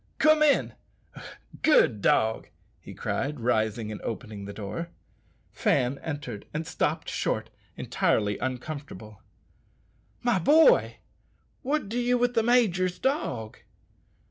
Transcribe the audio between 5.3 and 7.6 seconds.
Fan entered and stopped short,